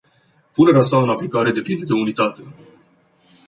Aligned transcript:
Punerea 0.51 0.81
sa 0.81 0.97
în 1.01 1.09
aplicare 1.09 1.51
depinde 1.51 1.83
de 1.85 1.93
unitate. 1.93 2.43